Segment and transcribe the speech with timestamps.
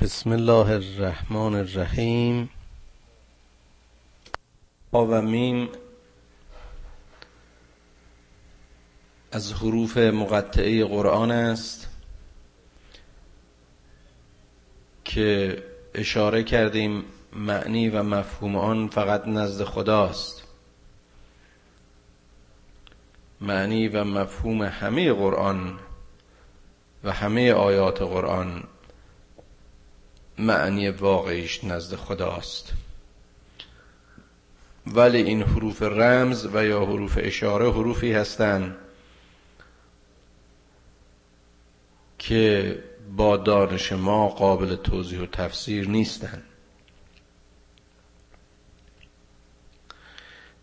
[0.00, 2.50] بسم الله الرحمن الرحیم.
[4.90, 5.68] با و میم
[9.32, 11.88] از حروف مقطعه قرآن است
[15.04, 15.62] که
[15.94, 20.42] اشاره کردیم معنی و مفهوم آن فقط نزد خداست.
[23.40, 25.78] معنی و مفهوم همه قرآن
[27.04, 28.64] و همه آیات قرآن
[30.38, 32.72] معنی واقعیش نزد خداست.
[34.86, 38.76] ولی این حروف رمز و یا حروف اشاره حروفی هستند
[42.18, 42.78] که
[43.16, 46.42] با دانش ما قابل توضیح و تفسیر نیستند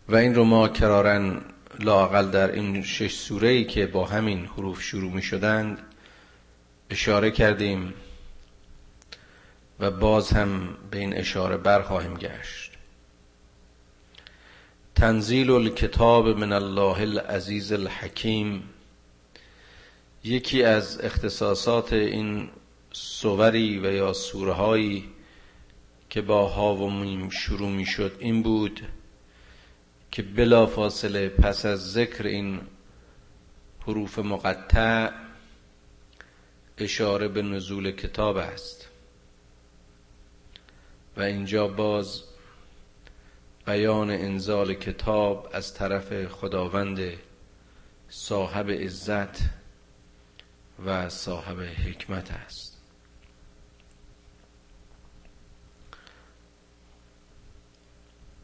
[0.08, 1.40] و این رو ما کرارن
[1.78, 5.78] لاقل در این شش سوره ای که با همین حروف شروع می شدند
[6.90, 7.94] اشاره کردیم.
[9.80, 12.72] و باز هم به این اشاره برخواهیم گشت.
[14.94, 18.62] تنزیل الکتاب من الله العزیز الحکیم
[20.24, 22.48] یکی از اختصاصات این
[22.92, 25.02] سوری و یا سوره
[26.10, 28.80] که با ها و میم شروع می شد این بود
[30.10, 32.60] که بلا فاصله پس از ذکر این
[33.86, 35.10] حروف مقطع
[36.78, 38.75] اشاره به نزول کتاب است.
[41.16, 42.22] و اینجا باز
[43.66, 47.00] بیان انزال کتاب از طرف خداوند
[48.08, 49.38] صاحب عزت
[50.86, 52.76] و صاحب حکمت است.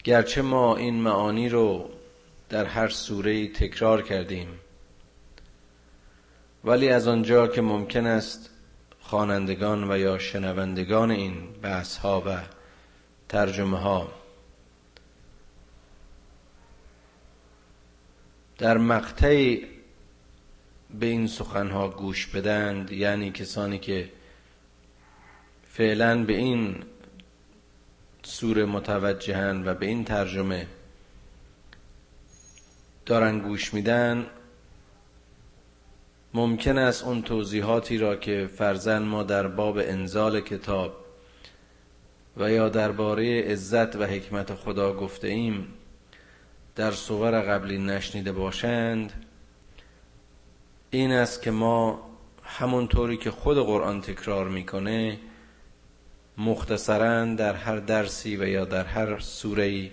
[0.05, 1.91] گرچه ما این معانی رو
[2.49, 4.49] در هر سوره تکرار کردیم
[6.65, 8.51] ولی از آنجا که ممکن است
[9.01, 12.41] خوانندگان و یا شنوندگان این بحث ها و
[13.33, 14.13] ترجمه ها
[18.59, 19.67] در مقطعی
[21.01, 24.13] به این سخنها گوش بدند یعنی کسانی که
[25.69, 26.85] فعلا به این
[28.23, 30.67] سوره متوجهن و به این ترجمه
[33.07, 34.27] دارن گوش میدن
[36.35, 41.02] ممکن است اون توضیحاتی را که فرزن ما در باب انزال کتاب
[42.37, 45.67] و یا درباره عزت و حکمت خدا گفته ایم
[46.77, 49.27] در صور قبلی نشنیده باشند
[50.91, 52.11] این است که ما
[52.45, 55.19] همونطوری که خود قرآن تکرار می‌کنه
[56.39, 59.91] مختصرا در هر درسی و یا در هر سوره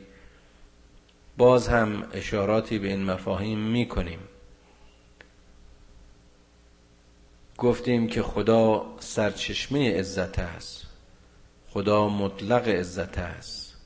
[1.37, 4.19] باز هم اشاراتی به این مفاهیم می‌کنیم.
[7.57, 10.88] گفتیم که خدا سرچشمه عزت است.
[11.73, 13.77] خدا مطلق عزت است.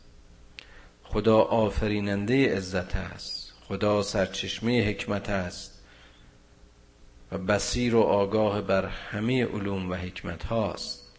[1.03, 3.53] خدا آفریننده عزت است.
[3.67, 5.83] خدا سرچشمه حکمت است
[7.31, 11.11] و بسیر و آگاه بر همه علوم و حکمت هاست.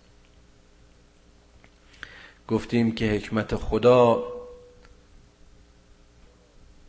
[2.48, 4.24] گفتیم که حکمت خدا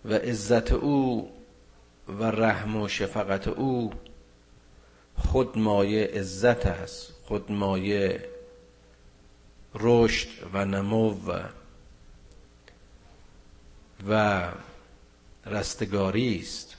[0.06, 1.32] و عزت او
[2.08, 3.94] و رحم و شفقت او
[5.18, 7.14] خود مایه عزت است.
[7.24, 8.35] خود مایه
[9.80, 11.16] رشد و نمو
[14.10, 14.48] و
[15.46, 16.76] رستگاری است.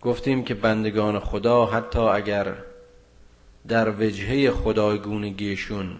[0.00, 2.54] گفتیم که بندگان خدا حتی اگر
[3.68, 5.98] در وجهه خدایگونگیشون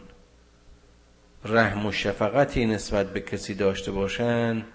[1.44, 4.66] رحم و شفقتی نسبت به کسی داشته باشند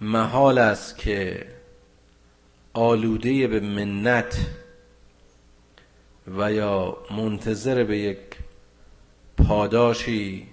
[0.00, 1.46] محال است که
[2.72, 4.46] آلوده به منت
[6.26, 8.18] و یا منتظر به یک
[9.36, 10.48] پاداشی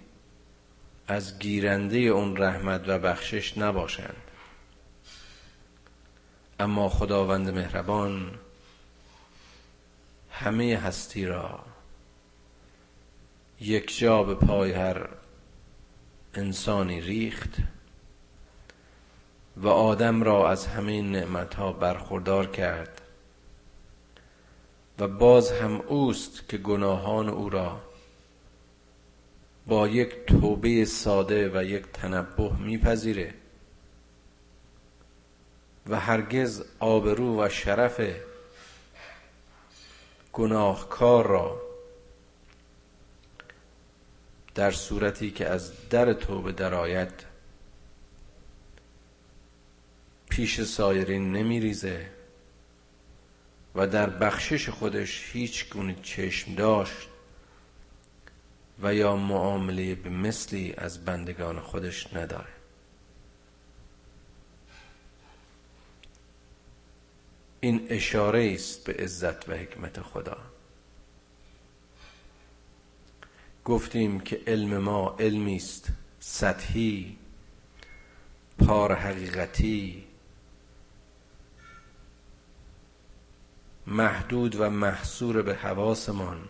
[1.07, 4.23] از گیرنده اون رحمت و بخشش نباشند.
[6.59, 8.31] اما خداوند مهربان
[10.31, 11.59] همه هستی را
[13.59, 15.09] یک جا به پای هر
[16.33, 17.55] انسانی ریخت
[19.57, 23.00] و آدم را از همه نعمتها برخوردار کرد.
[24.99, 27.81] و باز هم اوست که گناهان او را
[29.67, 33.33] با یک توبه ساده و یک تنبه میپذیره
[35.89, 38.01] و هرگز آبرو و شرف
[40.33, 41.61] گناهکار را
[44.55, 47.31] در صورتی که از در توبه درآید
[50.29, 52.09] پیش سایرین نمیریزه.
[53.75, 57.07] و در بخشش خودش هیچ گونه چشم داشت
[58.83, 62.47] و یا معامله به مثلی از بندگان خودش نداره.
[67.59, 70.37] این اشاره است به عزت و حکمت خدا.
[73.65, 75.87] گفتیم که علم ما علمی است
[76.19, 77.17] سطحی
[78.59, 80.03] پار حقیقتی
[83.87, 86.49] محدود و محصور به حواسمان.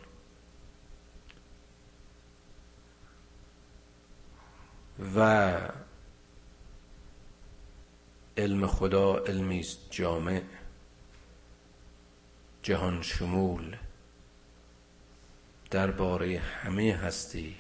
[5.16, 5.60] و
[8.38, 10.42] علم خدا علمی است جامع
[12.64, 13.78] جهان شمول.
[15.72, 17.56] درباره همه هستی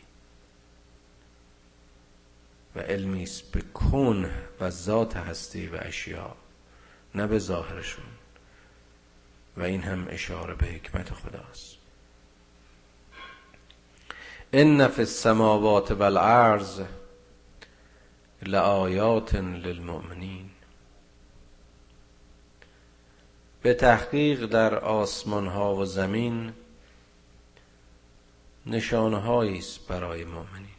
[2.75, 6.35] و علمی است به کن و ذات هستی و اشیا
[7.15, 8.20] نه به ظاهرشون.
[9.61, 11.77] و این هم اشاره به حکمت خداست.
[14.53, 16.81] ان فی السماوات والارض
[18.41, 20.49] لآیات للمؤمنین.
[23.61, 26.53] به تحقیق در آسمان ها و زمین
[28.65, 30.75] نشانه است برای مؤمنین.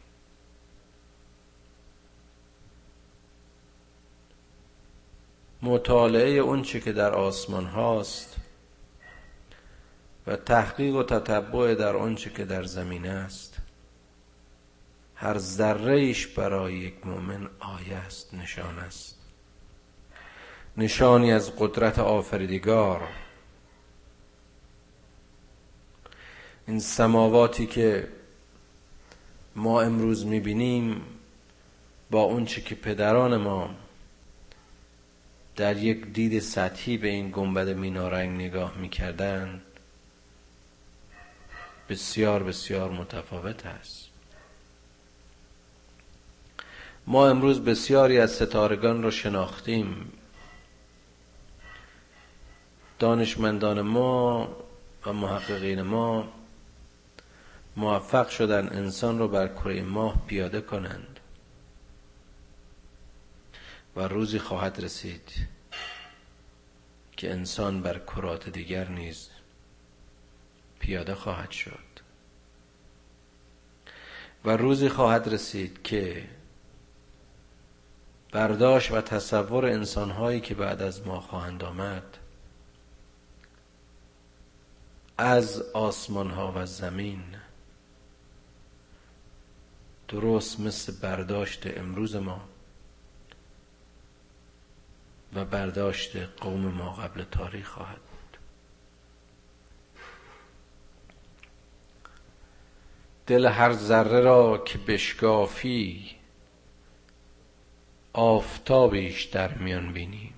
[5.62, 8.41] مطالعه اون چی که در آسمان هاست
[10.26, 13.56] و تحقیق و تتبع در آنچه که در زمین است.
[15.14, 19.18] هر ذره برای یک مؤمن آیه است نشان است.
[20.76, 23.08] نشانی از قدرت آفریدگار.
[26.66, 28.08] این سماواتی که
[29.56, 31.02] ما امروز می‌بینیم
[32.10, 33.70] با اونچه که پدران ما
[35.56, 39.62] در یک دید سطحی به این گنبد مینارنگ نگاه می‌کردن
[41.92, 44.08] بسیار بسیار متفاوت است.
[47.06, 50.12] ما امروز بسیاری از ستارگان را شناختیم.
[52.98, 54.48] دانشمندان ما
[55.06, 56.32] و محققین ما
[57.76, 61.20] موفق شدن انسان رو بر کره ماه پیاده کنند
[63.96, 65.32] و روزی خواهد رسید
[67.16, 69.31] که انسان بر کرات دیگر نیز
[70.82, 71.92] پیاده خواهد شد.
[74.44, 76.28] و روزی خواهد رسید که
[78.32, 82.18] برداشت و تصور انسانهایی که بعد از ما خواهند آمد
[85.18, 87.22] از آسمان ها و زمین
[90.08, 92.48] درست مثل برداشت امروز ما
[95.34, 98.11] و برداشت قوم ما قبل تاریخ خواهد
[103.26, 106.10] دل هر ذره را که بشکافی
[108.12, 110.34] آفتابیش در میان بینیم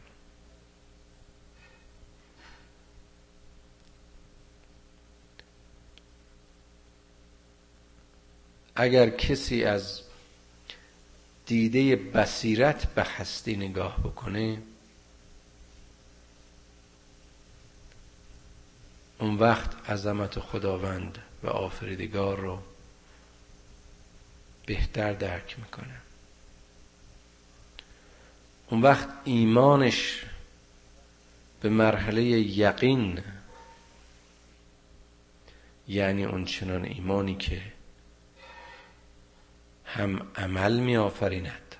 [8.77, 10.03] اگر کسی از
[11.47, 14.63] دیده بصیرت به هستی نگاه بکنه
[19.19, 22.59] اون وقت عظمت خداوند و آفریدگار رو
[24.66, 26.00] بهتر درک می‌کنه.
[28.68, 30.25] اون وقت ایمانش
[31.61, 33.23] به مرحله یقین
[35.88, 37.62] یعنی اون چنان ایمانی که
[39.85, 41.76] هم عمل می آفریند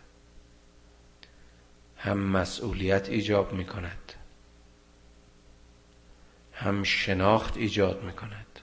[1.97, 4.13] هم مسئولیت ایجاب می کند
[6.53, 8.54] هم شناخت ایجاد می کند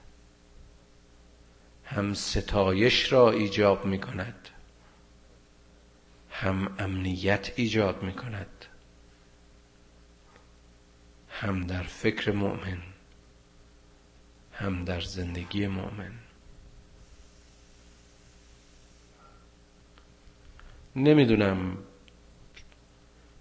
[1.95, 4.49] هم ستایش را ایجاب می کند
[6.29, 8.65] هم امنیت ایجاد می کند
[11.29, 12.81] هم در فکر مؤمن
[14.53, 16.11] هم در زندگی مؤمن.
[20.95, 21.77] نمی‌دونم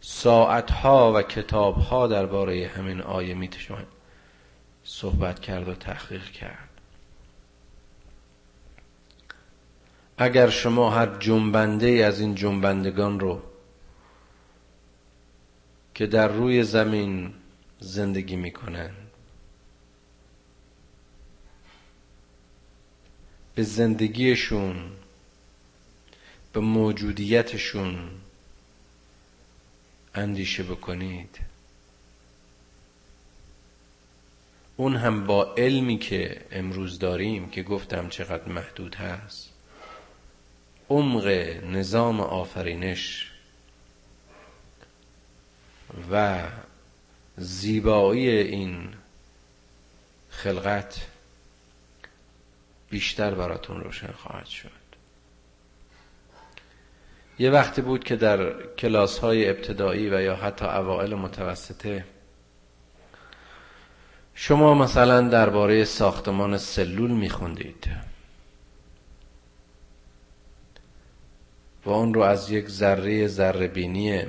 [0.00, 3.86] ساعتها و کتابها درباره همین آیه میتشون
[4.84, 6.69] صحبت کرد و تحقیق کرد.
[10.22, 13.42] اگر شما هر جنبنده از این جنبندگان رو
[15.94, 17.34] که در روی زمین
[17.78, 18.90] زندگی می‌کنن
[23.54, 24.90] به زندگیشون
[26.52, 28.10] به موجودیتشون
[30.14, 31.38] اندیشه بکنید.
[34.76, 39.49] اون هم با علمی که امروز داریم که گفتم چقدر محدود هست.
[40.90, 41.26] عمق
[41.64, 43.30] نظام آفرینش
[46.12, 46.42] و
[47.36, 48.88] زیبایی این
[50.30, 51.06] خلقت
[52.90, 54.70] بیشتر براتون روشن خواهد شد.
[57.38, 62.04] یه وقتی بود که در کلاس های ابتدایی و یا حتی اوائل متوسطه
[64.34, 68.09] شما مثلا درباره ساختمان سلول میخوندید.
[71.84, 74.24] و اون رو از یک ذره ذره بینی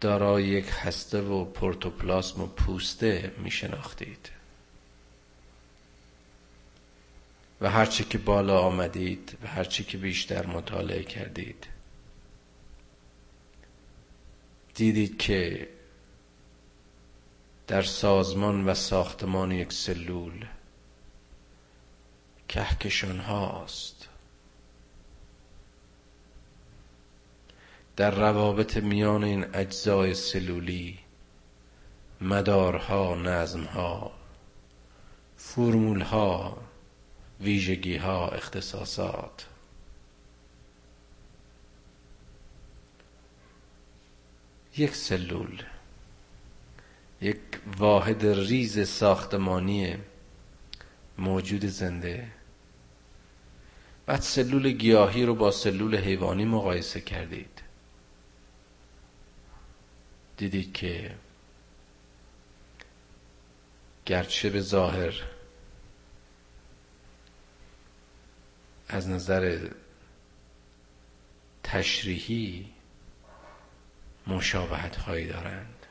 [0.00, 4.30] دارای یک هسته و پروتوپلاسم و پوسته میشناختید.
[7.60, 11.66] و هرچی که بالا آمدید و هرچی که بیشتر مطالعه کردید.
[14.74, 15.68] دیدید که
[17.66, 20.46] در سازمان و ساختمان یک سلول
[22.48, 24.08] کهکشان هاست.
[27.96, 30.98] در روابط میان این اجزای سلولی
[32.20, 34.12] مدارها نظمها
[35.36, 36.56] فرمولها
[37.40, 39.46] ویژگی ها اختصاصات.
[44.76, 45.62] یک سلول
[47.20, 47.38] یک
[47.78, 49.96] واحد ریز ساختمانی
[51.18, 52.28] موجود زنده.
[54.06, 57.53] بعد سلول گیاهی رو با سلول حیوانی مقایسه کردید.
[60.36, 61.14] دیدید که
[64.06, 65.22] گرچه به ظاهر
[68.88, 69.68] از نظر
[71.62, 72.72] تشریحی
[74.26, 75.86] مشابهت هایی دارند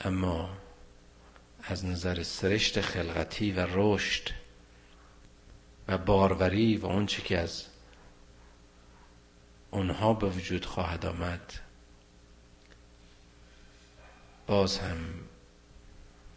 [0.00, 0.56] اما
[1.62, 4.28] از نظر سرشت خلقتی و رشد
[5.88, 7.64] و باروری و اون که از
[9.70, 11.52] اونها به وجود خواهد آمد
[14.46, 14.96] باز هم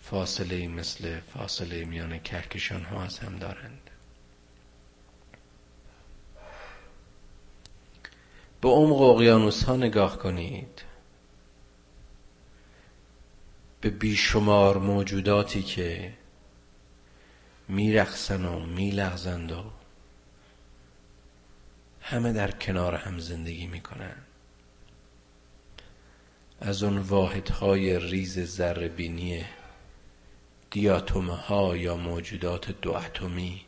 [0.01, 3.89] فاصله مثل فاصله میان کهکشان ها از هم دارند.
[8.61, 10.81] به عمق اقیانوس ها نگاه کنید.
[13.81, 16.13] به بیشمار موجوداتی که
[17.67, 19.63] میرخصن و میلغزند و
[22.01, 24.26] همه در کنار هم زندگی می‌کنن
[26.61, 29.45] از اون واحدهای ریز ذربینی
[30.71, 33.61] دیاتومه ها یا موجودات دو اتمی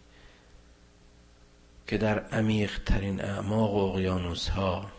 [1.88, 4.92] که در عمیق ترین اعماق اقیانوس ها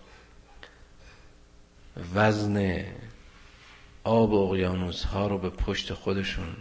[2.14, 2.84] وزن
[4.04, 6.56] آب اقیانوس ها رو به پشت خودشون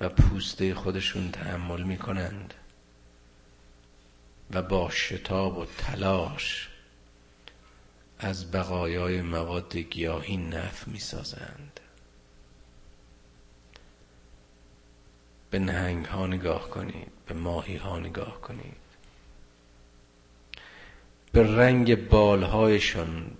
[0.00, 2.54] و پوسته خودشون تحمل می کنند
[4.50, 6.68] و با شتاب و تلاش
[8.24, 11.80] از بقایای مواد گیاهی نف می سازند
[15.50, 18.76] به نهنگ ها نگاه کنید به ماهی ها نگاه کنید.
[21.32, 23.30] به رنگ بالهایشان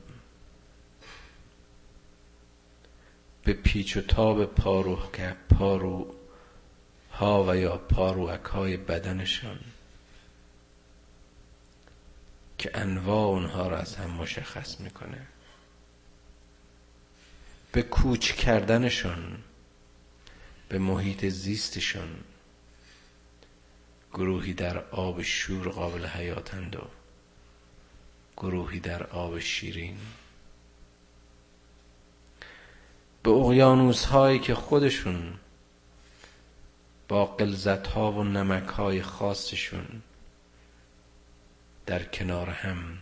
[3.44, 4.98] به پیچ و تاب پارو
[5.50, 6.14] پارو
[7.12, 9.60] ها و یا پاروک های بدنشان
[12.58, 15.26] که انواع اونها را از هم مشخص می‌کنه.
[17.72, 19.38] به کوچ کردنشان
[20.68, 22.08] به محیط زیستشان
[24.12, 26.86] گروهی در آب شور قابل حیاتند و
[28.36, 29.98] گروهی در آب شیرین.
[33.22, 35.34] به اقیانوس هایی که خودشون
[37.08, 40.02] با قلزت ها و نمک های خاصشون
[41.86, 42.98] در کنار هم.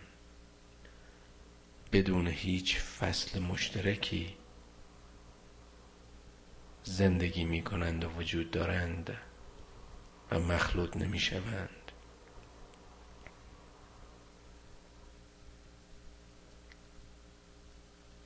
[1.91, 4.37] بدون هیچ فصل مشترکی
[6.83, 9.17] زندگی می کنند و وجود دارند
[10.31, 11.91] و مخلوط نمی شوند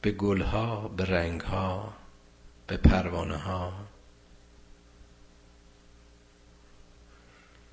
[0.01, 1.93] به گلها به رنگها
[2.67, 3.87] به پروانه ها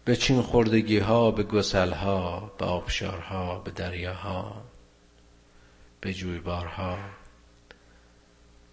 [0.05, 4.65] به چین خوردگی ها به گسل ها به آبشارها به دریاها
[6.01, 6.99] به جویبارها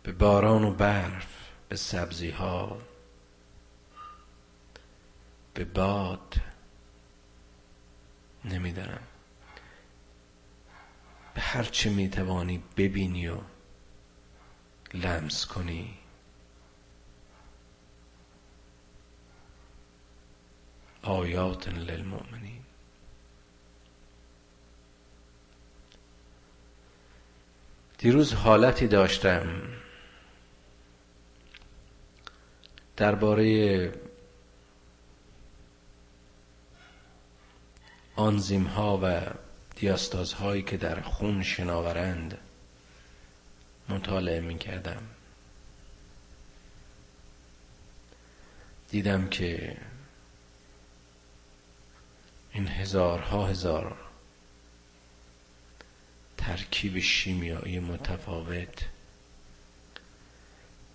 [0.04, 2.78] به باران و برف به سبزی ها
[5.54, 6.36] به باد.
[8.46, 9.04] نمی‌دانم.
[11.34, 13.38] به هر چه می‌توانی ببینی و
[14.94, 16.00] لمس کنی.
[21.03, 22.62] لآیات للمؤمنین.
[27.98, 29.62] دیروز حالتی داشتم
[32.98, 33.93] درباره
[38.15, 39.22] آنزیم ها و
[39.75, 42.38] دیاستاز هایی که در خون شناورند
[43.89, 45.01] مطالعه می کردم
[48.89, 49.77] دیدم که
[52.53, 53.98] این هزارها هزار
[56.38, 58.86] ترکیب شیمیایی متفاوت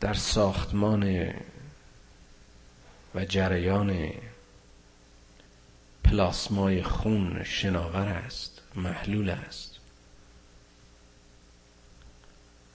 [0.00, 1.34] در ساختمان
[3.14, 4.10] و جریان
[6.04, 9.76] پلاسمای خون شناور است محلول است.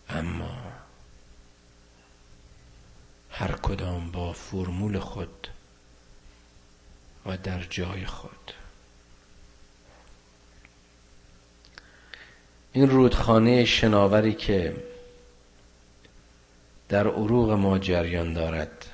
[0.09, 0.57] اما
[3.31, 5.47] هر کدام با فرمول خود
[7.25, 8.53] و در جای خود
[12.73, 14.75] این رودخانه شناوری که
[16.89, 18.85] در عروق ما جریان دارد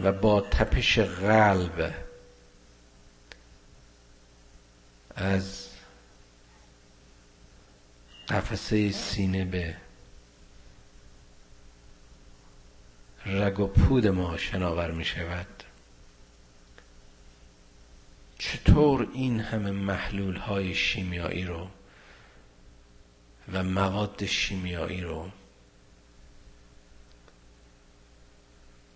[0.00, 1.94] و با تپش قلب
[5.16, 5.68] از
[8.28, 9.76] قفسه سینه به
[13.26, 15.59] رگ و پود ما شناور می شود
[18.40, 21.68] چطور این همه محلول های شیمیایی رو
[23.52, 25.30] و مواد شیمیایی رو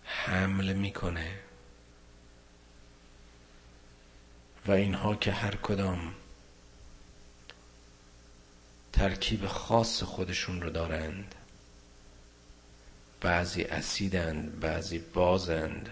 [0.03, 1.39] حمل می‌کنه
[4.67, 6.13] و اینها که هر کدام
[8.93, 11.35] ترکیب خاص خودشون رو دارند
[13.21, 15.89] بعضی اسیدند بعضی بازند.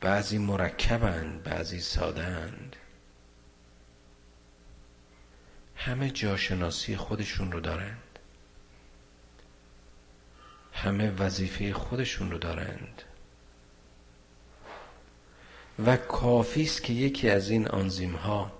[0.00, 2.76] بعضی مرکبند بعضی سادند
[5.76, 8.18] همه جاشناسی خودشون رو دارند.
[10.72, 13.02] همه وظیفه خودشون رو دارند.
[15.86, 18.52] و کافی است که یکی از این آنزیم ها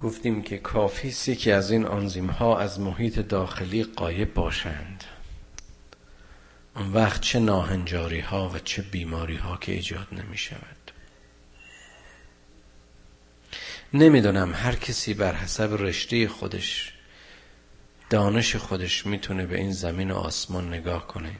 [0.00, 5.04] گفتیم که کافی است یکی از این آنزیم ها از محیط داخلی قایب باشند.
[6.76, 10.92] اون وقت چه ناهنجاری ها و چه بیماری ها که ایجاد نمی شود
[13.94, 16.92] نمی‌دونم هر کسی بر حسب رشته خودش
[18.10, 21.36] دانش خودش می‌تونه به این زمین و آسمان نگاه کنه.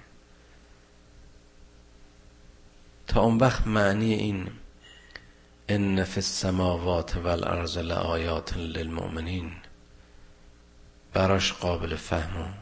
[3.07, 4.51] تا اون وقت معنی این
[5.69, 9.53] ان فی السماوات والارض لآیات للمؤمنین
[11.13, 12.60] براش قابل فهم و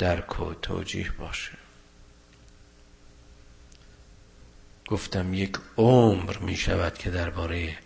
[0.00, 1.52] درک و توجیه باشه.
[4.88, 7.78] گفتم یک عمر می شود که درباره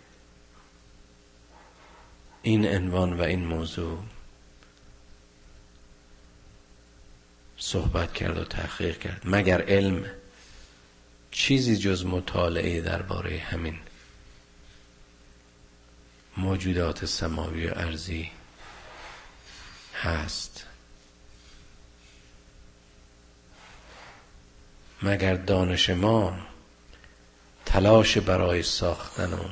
[2.41, 4.03] این عنوان و این موضوع
[7.57, 9.21] صحبت کرد و تحقیق کرد.
[9.25, 10.05] مگر علم
[11.31, 13.79] چیزی جز مطالعه درباره همین
[16.37, 18.31] موجودات سماوی و ارزی
[19.93, 20.64] هست؟
[25.05, 26.39] مگر دانش ما
[27.65, 29.49] تلاش برای ساختن و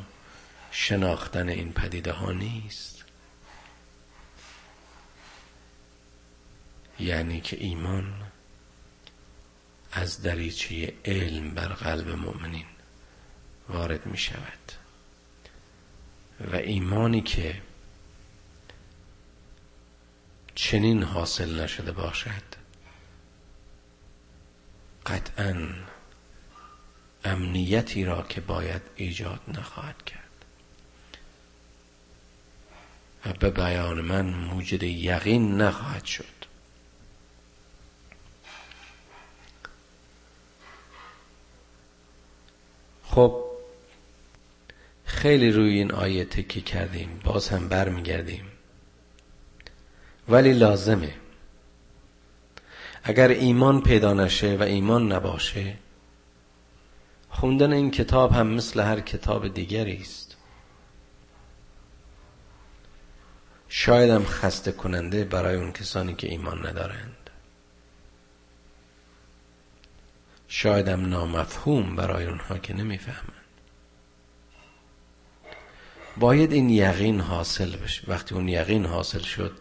[0.72, 3.04] شناختن این پدیده ها نیست؟
[7.00, 8.13] یعنی که ایمان
[9.92, 12.66] از دریچه علم بر قلب مؤمنین
[13.70, 14.72] وارد می شود.
[16.52, 17.62] و ایمانی که
[20.56, 22.53] چنین حاصل نشده باشد
[25.06, 25.70] قطعا
[27.26, 30.20] امنیتی را که باید ایجاد نخواهد کرد.
[33.26, 36.26] و به بیان من موجد یقین نخواهد شد.
[43.04, 43.44] خب
[45.06, 48.46] خیلی روی این آیه تکی کردیم باز هم برمیگردیم.
[50.30, 51.13] ولی لازمه
[53.04, 55.76] اگر ایمان پیدا نشه و ایمان نباشه
[57.30, 60.38] خوندن این کتاب هم مثل هر کتاب دیگری است.
[63.70, 67.30] شاید هم خسته کننده برای اون کسانی که ایمان ندارند.
[70.48, 73.44] شاید هم نامفهوم برای اونها که نمی‌فهمند.
[76.18, 79.58] باید این یقین حاصل بشه وقتی اون یقین حاصل شد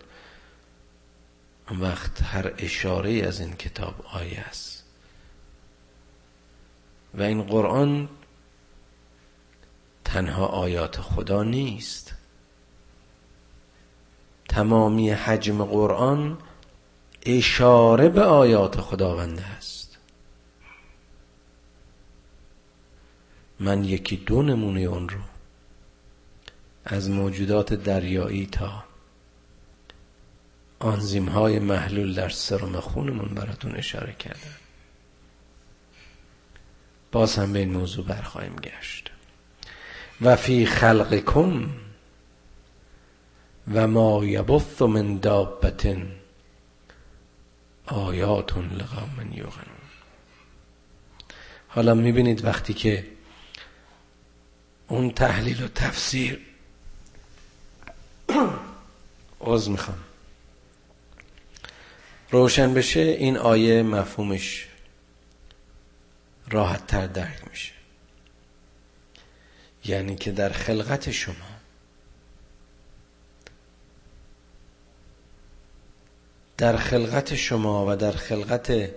[1.80, 4.84] وقت هر اشاره از این کتاب آیه است.
[7.14, 8.08] و این قرآن
[10.04, 12.14] تنها آیات خدا نیست.
[14.48, 16.38] تمامی حجم قرآن
[17.26, 19.98] اشاره به آیات خداوند است.
[23.60, 25.20] من یکی دو نمونه اون رو
[26.84, 28.84] از موجودات دریایی تا
[30.82, 34.56] آنزیم های محلول در سرم خونمون براتون اشاره کردم.
[37.12, 39.10] باز هم به این موضوع برخواهیم گشت.
[40.20, 41.70] و فی خلقکم
[43.74, 45.96] و ما یبث من دابت
[47.86, 49.82] آیات لقوم یوقنون.
[51.68, 53.06] حالا می‌بینید وقتی که
[54.88, 56.40] اون تحلیل و تفسیر
[59.40, 60.11] عوض می‌خوام.
[62.32, 64.68] روشن بشه این آیه مفهومش
[66.48, 67.72] راحت تر درک میشه.
[69.84, 71.34] یعنی که در خلقت شما
[76.56, 78.90] در خلقت شما و در خلقت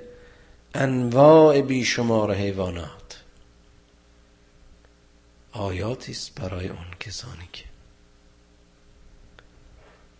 [0.74, 3.24] انواع بیشمار حیوانات
[5.52, 7.66] آیاتی است برای اون کسانی که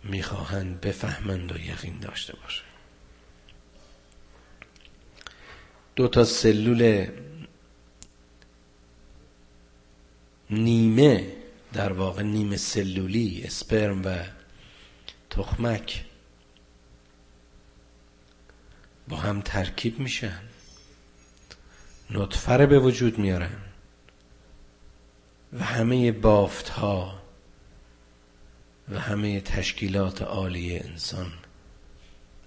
[0.04, 2.65] می‌خواهند بفهمند و یقین داشته باشند.
[5.96, 7.06] دو تا سلول
[10.50, 11.32] نیمه
[11.72, 14.24] در واقع نیمه سلولی اسپرم و
[15.30, 16.04] تخمک
[19.08, 20.40] با هم ترکیب میشن.
[22.10, 23.60] نطفه به وجود میارن
[25.52, 27.22] و همه بافت ها
[28.88, 31.32] و همه تشکیلات عالی انسان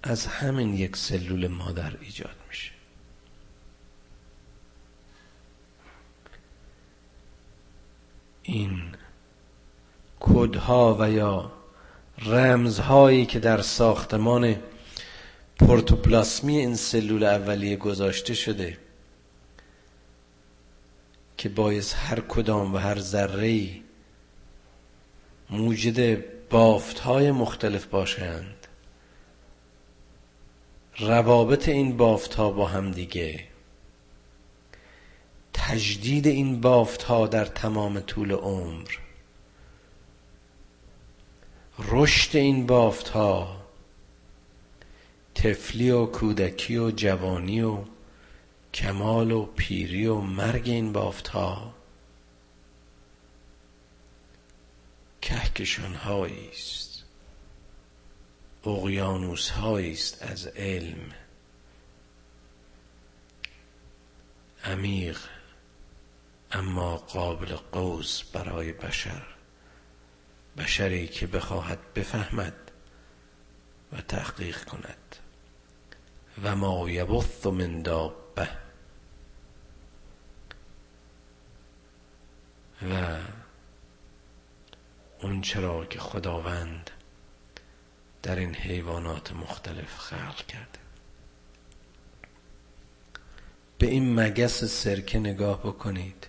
[0.02, 2.70] از همین یک سلول مادر ایجاد میشه
[8.42, 8.82] این
[10.20, 11.52] کدها و یا
[12.26, 14.56] رمزهایی که در ساختمان
[15.58, 18.78] پروتوپلاسمی این سلول اولیه گذاشته شده
[21.36, 23.70] که باعث هر کدام و هر ذره
[25.50, 28.66] موجد بافت های مختلف باشند.
[30.98, 33.49] روابط این بافت ها با هم دیگه.
[35.52, 38.90] تجدید این بافت ها در تمام طول عمر.
[41.78, 43.60] رشد این بافت ها
[45.34, 47.78] تفلی و کودکی و جوانی و
[48.74, 51.74] کمال و پیری و مرگ این بافت ها
[55.22, 57.04] کهکشان است
[58.66, 61.12] اقیانوس است از علم.
[64.64, 65.18] عمیق
[66.52, 69.26] اما قابل قوس برای بشر
[70.58, 72.54] بشری که بخواهد بفهمد
[73.92, 75.16] و تحقیق کند.
[76.42, 78.48] و ما یبث من دابه.
[82.82, 83.18] و
[85.20, 86.90] اون چرا که خداوند
[88.22, 90.78] در این حیوانات مختلف خلق کرده.
[93.78, 96.26] به این مگس سرکه نگاه بکنید.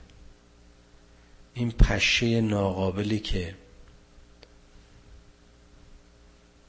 [1.54, 3.56] این پشه ناقابلی که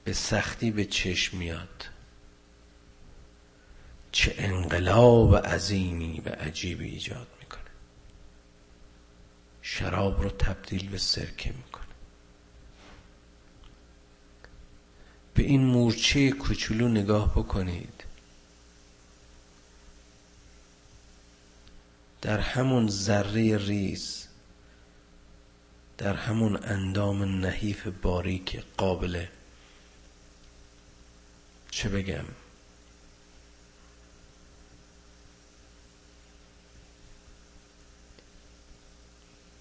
[0.05, 1.89] به سختی به چشم میاد.
[4.13, 7.71] چه انقلاب عظیمی و عجیبی ایجاد می‌کنه.
[9.63, 11.83] شراب رو تبدیل به سرکه می‌کنه.
[15.35, 18.05] به این مورچه کوچولو نگاه بکنید.
[22.23, 24.29] در همون ذره ریز
[26.03, 29.25] در همون اندام نحیف باریک قابل
[31.71, 32.25] چه بگم؟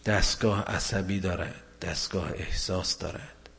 [0.06, 3.50] دستگاه عصبی دارد دستگاه احساس دارد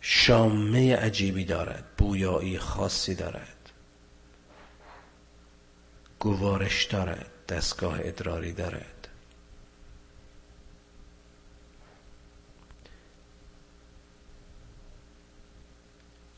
[0.00, 3.70] شامه عجیبی دارد بویایی خاصی دارد
[6.18, 8.93] گوارش دارد دستگاه ادراری دارد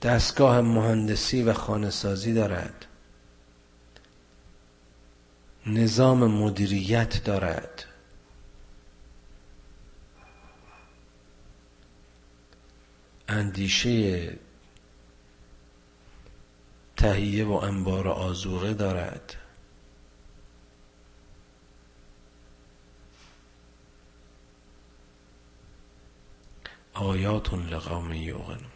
[0.07, 2.87] دستگاه مهندسی و خانه سازی دارد.
[5.67, 7.85] نظام مدیریت دارد.
[13.29, 14.33] اندیشه
[16.97, 19.35] تهیه و انبار آزوغه دارد.
[26.95, 28.76] آیاتون لقوم یوقنون.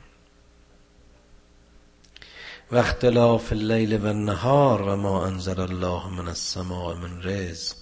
[2.73, 7.77] و اختلاف اللیل و النهار و ما انزل الله من السماء من رزق.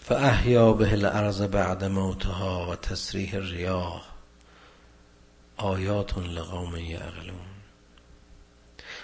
[0.00, 4.04] فاحیا به الارض بعد موتها و تسریح الریاح.
[5.56, 7.46] آیات لقوم یعقلون.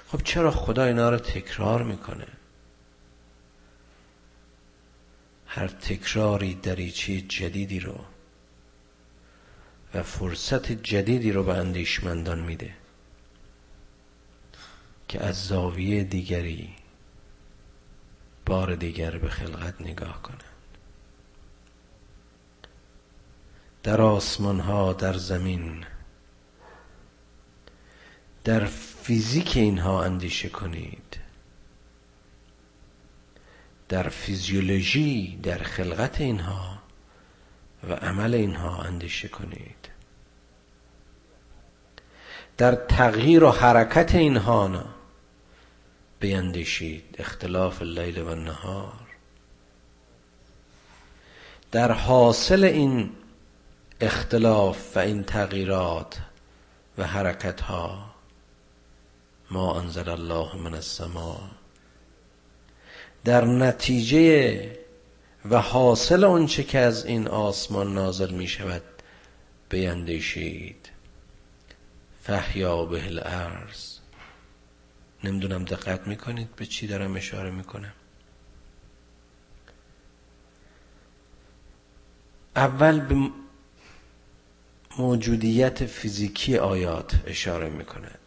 [0.08, 2.26] خب چرا خدا اینا رو تکرار می‌کنه؟
[5.46, 8.04] هر تکراری دریچه جدیدی رو.
[9.94, 12.74] و فرصت جدیدی رو به اندیشمندان میده
[15.08, 16.74] که از زاویه دیگری
[18.46, 20.44] بار دیگر به خلقت نگاه کنند.
[23.82, 25.84] در آسمان ها در زمین
[28.44, 28.64] در
[29.02, 31.18] فیزیک اینها اندیشه کنید.
[33.88, 36.71] در فیزیولوژی در خلقت اینها
[37.88, 39.88] و عمل اینها اندیشه کنید.
[42.58, 44.84] در تغییر و حرکت اینها
[46.20, 48.92] بیندیشید اختلاف اللیل و النهار.
[51.72, 53.10] در حاصل این
[54.00, 56.18] اختلاف و این تغییرات
[56.98, 58.14] و حرکت ها
[59.50, 61.40] ما انزل الله من السماء.
[63.24, 64.81] در نتیجه
[65.50, 68.82] و حاصل آنچه که از این آسمان نازل می شود
[69.68, 70.88] بیندیشید.
[72.22, 73.98] فحیا به الارض.
[75.24, 77.92] نمی‌دونم دقت می‌کنید به چی دارم اشاره می‌کنم.
[82.56, 83.30] اول به
[84.98, 88.18] موجودیت فیزیکی آیات اشاره می‌کند.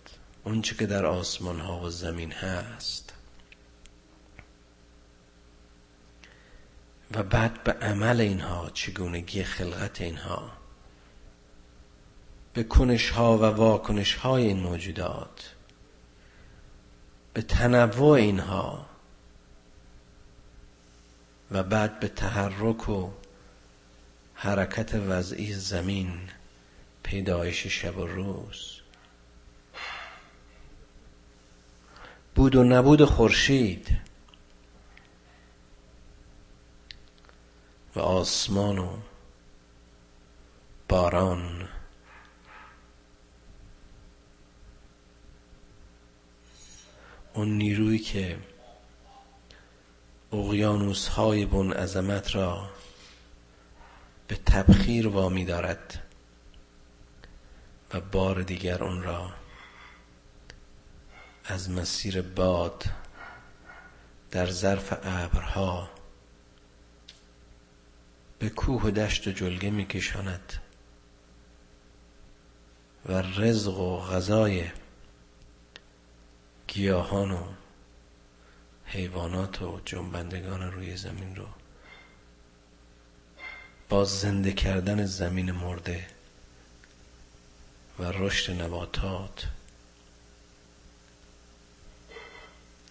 [0.43, 3.04] اونچه که در آسمان ها و زمین هست.
[7.15, 10.51] و بعد به عمل اینها چگونگی خلقت اینها
[12.53, 15.55] به کنش ها و واکنش های این موجودات
[17.33, 18.85] به تنوع اینها
[21.51, 23.09] و بعد به تحرک و
[24.33, 26.19] حرکت وضعی زمین
[27.03, 28.79] پیدایش شب و روز.
[32.35, 33.87] بود و نبود خورشید
[37.95, 38.97] و آسمان و
[40.89, 41.69] باران.
[47.33, 48.39] اون نیرویی که
[50.33, 52.69] اقیانوس های بن عظمت را
[54.27, 56.03] به تبخیر وامی دارد
[57.93, 59.29] و بار دیگر اون را
[61.45, 62.83] از مسیر باد
[64.31, 65.94] در ظرف ابرها
[68.39, 70.53] به کوه و دشت و جلگه میکشاند.
[73.05, 74.69] و رزق و غذای
[76.67, 77.43] گیاهان و
[78.85, 81.47] حیوانات و جنبندگان روی زمین رو
[83.89, 86.07] با زنده کردن زمین مرده
[87.99, 89.47] و رشد نباتات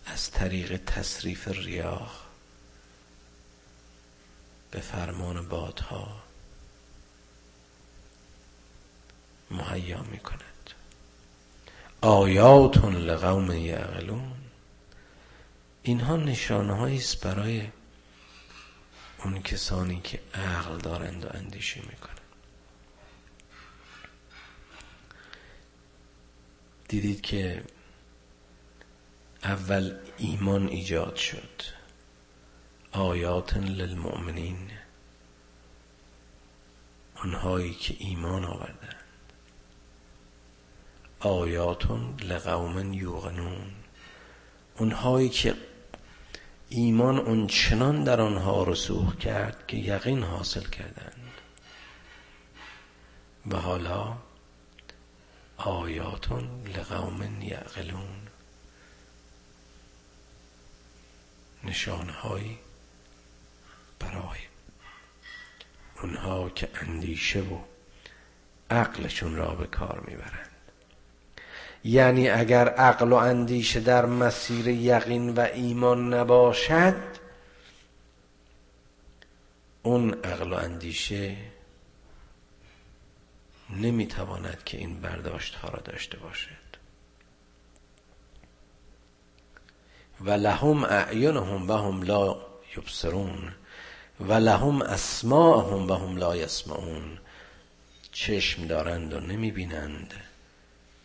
[0.07, 2.13] از طریق تصریف ریاح
[4.75, 6.23] به فرمان بادها
[9.51, 10.71] مهیا می کند
[12.01, 14.33] آیات لقوم یعقلون.
[15.83, 17.69] اینها نشانه است برای
[19.25, 22.21] اون کسانی که عقل دارند و اندیشه می‌کنند.
[26.89, 27.65] دیدید که
[29.43, 31.84] اول ایمان ایجاد شد.
[32.95, 34.71] آیات للمؤمنین.
[37.17, 39.05] اونهایی که ایمان آوردند.
[41.21, 43.73] آیات لقوم یوغنون
[44.79, 45.55] اونهایی که
[46.69, 51.33] ایمان اون چنان در آنها رسوخ کرد که یقین حاصل کردند.
[53.51, 54.17] و حالا
[55.57, 56.33] آیات
[56.77, 58.29] لقوم یعقلون.
[61.65, 62.59] نشانهایی
[64.05, 64.38] برای.
[66.03, 67.59] اونها که اندیشه و
[68.71, 70.51] عقلشون را به کار می‌برند.
[71.85, 77.03] یعنی اگر عقل و اندیشه در مسیر یقین و ایمان نباشد
[79.83, 81.37] اون عقل و اندیشه
[83.71, 86.64] نمی‌تواند که این برداشت ها را داشته باشد.
[90.21, 92.37] و لهم اعینهم و هم لا
[92.77, 93.55] یبصرون.
[94.20, 97.18] و لهم اسماءهم و هم لا یسمعون.
[98.12, 100.14] چشم دارند و نمی بینند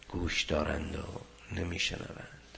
[0.10, 1.22] گوش دارند و
[1.56, 2.58] نمی شنوند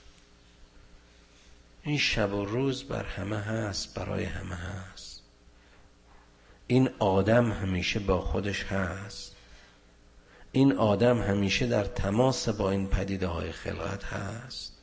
[1.84, 5.22] این شب و روز بر همه هست برای همه هست.
[6.68, 9.36] این آدم همیشه با خودش هست.
[10.52, 14.74] این آدم همیشه در تماس با این پدیده های خلقت هست.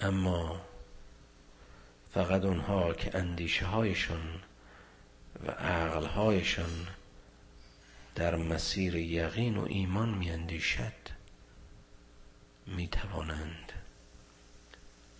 [0.00, 0.60] اما
[2.14, 4.40] فقط اونها که اندیشه هایشون
[5.46, 6.86] و عقل هایشون
[8.14, 10.92] در مسیر یقین و ایمان میاندیشد
[12.66, 13.72] می‌توانند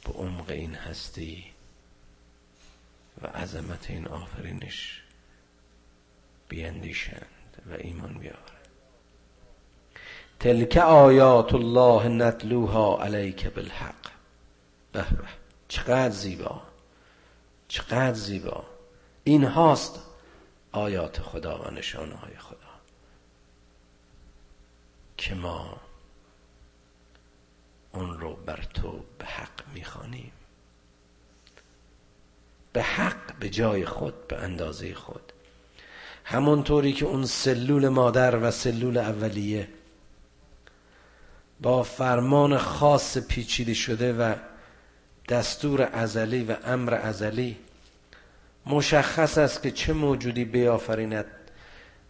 [0.05, 1.45] به عمق این هستی
[3.23, 5.03] و عظمت این آفرینش
[6.49, 8.69] بیاندیشند و ایمان بیاورند.
[10.41, 14.11] تلک آیات الله نتلوها علیک بالحق.
[14.93, 15.29] به به
[15.69, 16.63] چقدر زیبا!
[17.69, 18.65] چقدر زیبا.
[19.25, 20.01] این هاست
[20.73, 22.59] آیات خدا و نشانه های خدا.
[25.17, 25.81] که ما
[27.93, 30.33] اون رو بر تو به حق می‌خوانیم.
[32.73, 35.33] به حق به جای خود به اندازه خود.
[36.25, 39.69] همونطوری که اون سلول مادر و سلول اولیه
[41.61, 44.35] با فرمان خاص پیچیده شده و
[45.29, 47.57] دستور ازلی و امر ازلی
[48.67, 51.27] مشخص است که چه موجودی بیافریند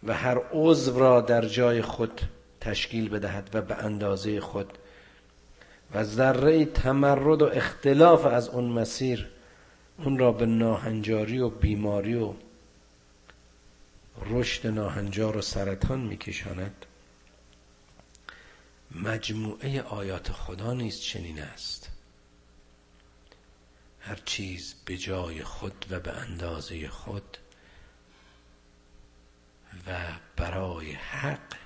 [0.03, 2.21] و هر عضو را در جای خود
[2.61, 4.79] تشکیل بدهد و به اندازه خود
[5.95, 9.29] و ذره تمرد و اختلاف از اون مسیر
[9.99, 12.33] اون را به ناهنجاری و بیماری و
[14.27, 16.87] رشد ناهنجار و سرطان میکشاند.
[18.95, 21.88] مجموعه آیات خدا نیست چنین است.
[24.09, 27.39] هر چیز به جای خود و به اندازه خود
[29.87, 31.57] و برای حق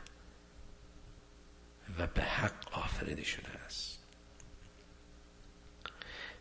[1.99, 3.99] و به حق آفریده شده است.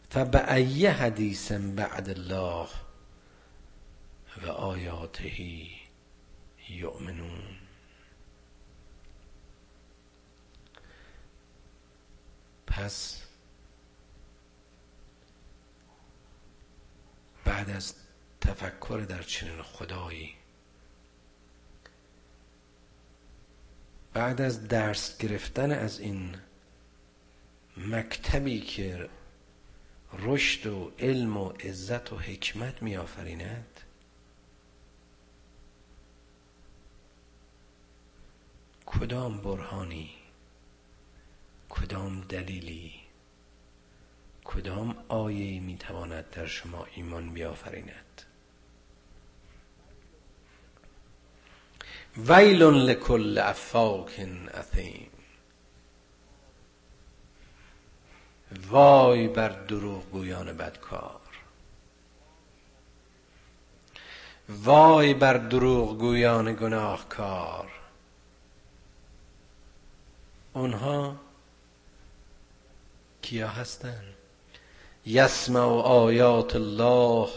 [0.09, 2.67] فبأی حدیث بعد الله
[4.41, 5.31] و آیاته
[6.69, 7.57] یؤمنون.
[12.67, 13.21] پس
[17.51, 17.95] بعد از
[18.41, 20.35] تفکر در چنین خدایی.
[24.13, 26.35] بعد از درس گرفتن از این
[27.77, 29.09] مکتبی که
[30.13, 33.79] رشد و علم و عزت و حکمت می آفریند
[38.85, 40.09] کدام برهانی
[41.69, 43.00] کدام دلیلی
[44.45, 48.21] کدام آیه می تواند در شما ایمان بیافریند؟
[52.17, 54.19] ویل لکل افاک
[54.53, 55.11] اثیم
[58.69, 61.21] وای بر دروغ گویان بدکار.
[64.49, 67.71] وای بر دروغ گویان گناهکار.
[70.53, 71.15] اونها
[73.21, 74.10] کیا هستند
[75.05, 77.29] یسمع آیات الله.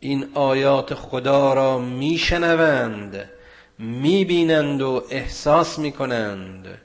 [0.00, 3.30] این آیات خدا را میشنوند
[3.78, 6.80] می‌بینند و احساس می‌کنند.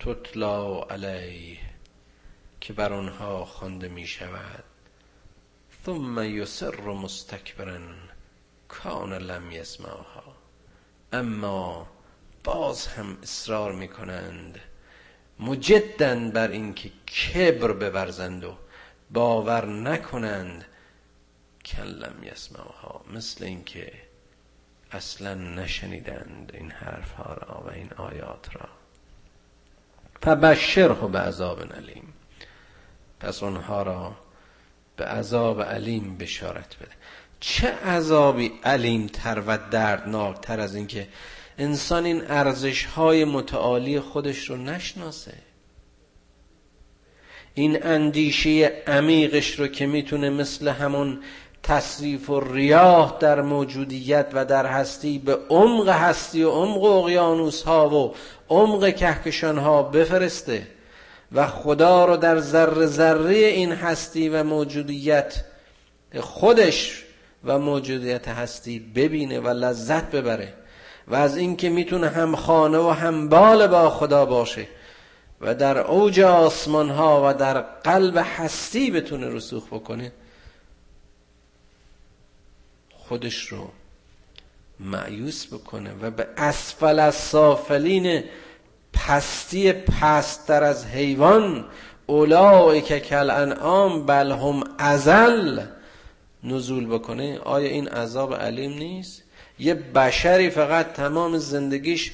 [0.00, 1.58] تطلا علیه
[2.60, 4.64] که بر آنها خوانده می شود
[5.86, 7.78] ثم یسر مستکبرا
[8.68, 10.36] کان لم یسمعها.
[11.12, 11.86] اما
[12.44, 14.60] باز هم اصرار می کنند
[15.40, 18.54] مجدن بر اینکه کبر ببرزند و
[19.10, 20.64] باور نکنند
[21.64, 23.92] کلم یسمعها مثل اینکه
[24.92, 28.68] اصلا نشنیدند این حرف ها را و این آیات را.
[30.22, 32.12] فبشره به عذاب علیم.
[33.20, 34.16] پس اونها را
[34.96, 36.92] به عذاب علیم بشارت بده.
[37.40, 41.08] چه عذابی علیم تر و دردناک تر از اینکه
[41.60, 45.34] انسان این ارزش های متعالی خودش رو نشناسه.
[47.54, 51.20] این اندیشه عمیقش رو که می‌تونه مثل همون
[51.62, 57.88] تصریف و ریاه در موجودیت و در هستی به عمق هستی و عمق اقیانوس ها
[57.88, 58.14] و
[58.48, 60.66] عمق کهکشان ها بفرسته
[61.32, 65.44] و خدا رو در ذره ذره این هستی و موجودیت
[66.20, 67.04] خودش
[67.44, 70.59] و موجودیت هستی ببینه و لذت ببره.
[71.10, 74.66] و از اینکه می‌تونه هم خانه و هم بال با خدا باشه
[75.40, 80.12] و در اوج آسمان ها و در قلب هستی بتونه رسوخ بکنه
[82.90, 83.68] خودش رو
[84.80, 88.24] معیوس بکنه و به اسفل از سافلین
[88.92, 91.64] پستی پستر از حیوان
[92.86, 95.60] که کل انعام بل هم ازل
[96.44, 97.38] نزول بکنه.
[97.38, 99.22] آیا این عذاب علیم نیست؟
[99.58, 102.12] یه بشری فقط تمام زندگیش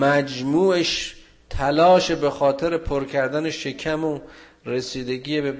[0.00, 1.16] مجموعش
[1.50, 4.20] تلاش به خاطر پر کردن شکم و
[4.66, 5.54] رسیدگی به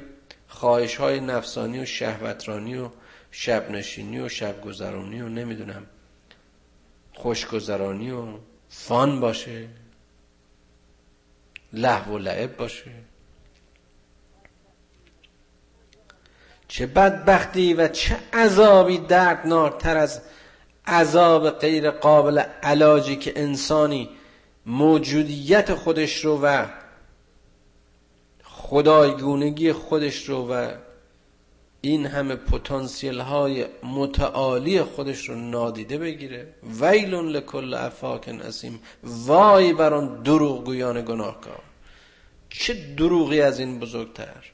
[0.48, 2.90] خواهش های نفسانی و شهوترانی و
[3.30, 5.86] شب نشینی و شب گذرانی و نمی‌دونم
[7.14, 8.24] خوشگذرانی و
[8.68, 9.68] فان باشه
[11.72, 12.90] لحو و لعب باشه.
[16.68, 20.20] چه بدبختی و چه عذابی دردناکتر از
[20.90, 24.08] عذاب غیر قابل علاجی که انسانی
[24.66, 26.66] موجودیت خودش رو و
[28.44, 30.70] خدایگونگی خودش رو و
[31.80, 36.54] این همه پتانسیل های متعالی خودش رو نادیده بگیره.
[36.80, 38.80] ویل لکل افاکن اسیم.
[39.02, 41.62] وای بر آن دروغگویان گناهکار.
[42.50, 44.52] چه دروغی از این بزرگتر؟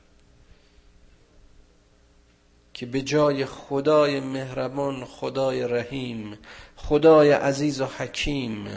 [2.76, 6.38] که به جای خدای مهربان خدای رحیم
[6.76, 8.68] خدای عزیز و حکیم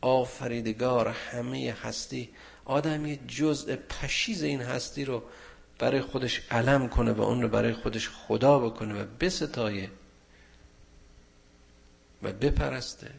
[0.00, 2.28] آفریدگار همه هستی
[2.64, 5.22] آدم یه جزء پشیز این هستی رو
[5.78, 9.90] برای خودش علم کنه و اون رو برای خودش خدا بکنه و بستایه
[12.22, 13.10] و بپرسته.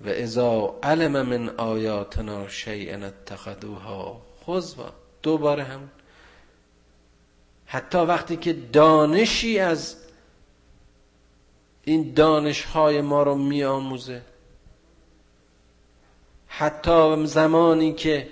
[0.00, 4.90] و ازا علم من آیاتنا شیئا اتخذوها خذوا
[5.22, 5.90] دوباره هم.
[7.66, 9.96] حتی وقتی که دانشی از
[11.84, 14.22] این دانش های ما رو میآموزه.
[16.46, 18.28] حتی زمانی که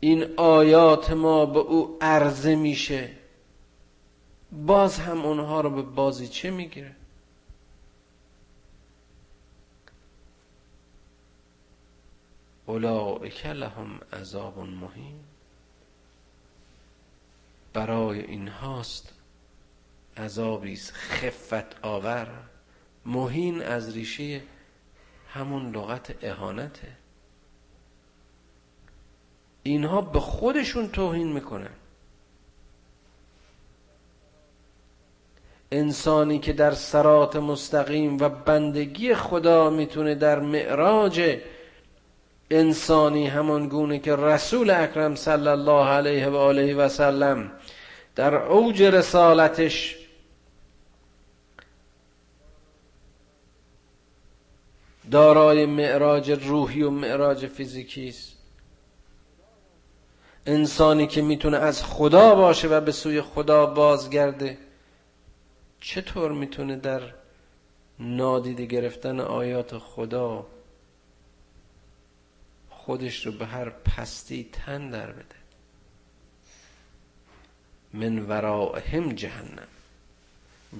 [0.00, 3.10] این آیات ما به او عرضه میشه
[4.52, 6.96] باز هم اونها رو به بازی چه می‌گیره؟
[12.70, 15.20] اولئک لهم عذاب مهین.
[17.72, 19.12] برای این هاست
[20.16, 22.28] عذابی خفت آور.
[23.06, 24.42] مهین از ریشه
[25.28, 26.88] همون لغت اهانته.
[29.62, 31.74] اینها به خودشون توهین می‌کنن.
[35.72, 41.40] انسانی که در سرات مستقیم و بندگی خدا می‌تونه در معراج
[42.50, 47.52] انسانی همان گونه که رسول اکرم صلی الله علیه و آله و سلم
[48.16, 49.96] در اوج رسالتش
[55.10, 58.36] دارای معراج روحی و معراج فیزیکی است.
[60.46, 64.58] انسانی که می‌تونه از خدا باشه و به سوی خدا بازگرده
[65.80, 67.02] چطور می‌تونه در
[67.98, 70.46] نادیده گرفتن آیات خدا
[72.84, 75.40] خودش رو به هر پستی تن در بده.
[77.94, 79.68] من ورائهم جهنم.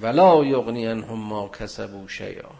[0.02, 2.50] ولا یغنی عنهم ما کسبوا شیئا.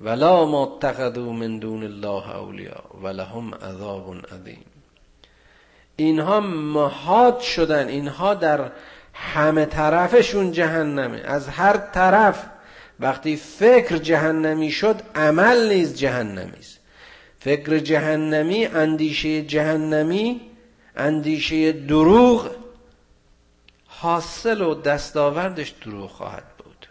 [0.00, 2.84] ولا ما اتخذوا من دون الله اولیاء.
[3.02, 4.64] ولهم عذاب عظیم.
[5.96, 7.88] اینها مهاد شدن.
[7.88, 8.72] اینها در
[9.14, 11.18] همه طرفشون جهنمه.
[11.18, 12.46] از هر طرف
[13.00, 16.77] وقتی فکر جهنمی شد عمل نیز جهنمی است.
[17.40, 20.40] فکر جهنمی اندیشه جهنمی
[20.96, 22.50] اندیشه دروغ
[23.86, 26.88] حاصل و دستاوردش دروغ خواهد بود.